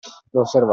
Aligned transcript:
Lo 0.33 0.41
osservava. 0.41 0.69